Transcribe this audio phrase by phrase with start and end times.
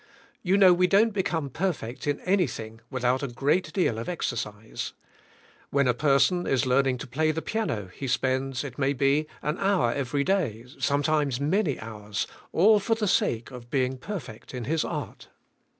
[0.41, 4.93] You know we don't become perfect in anything without a great deal of exercise.
[5.69, 9.59] When a person is learning to play the piano he spends, it may be, an
[9.59, 14.83] hour every day, sometimes many hours, all for the sake of being perfect in his
[14.83, 15.27] art.